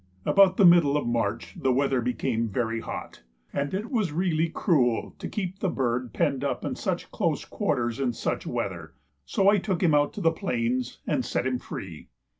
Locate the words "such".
6.75-7.11, 8.11-8.47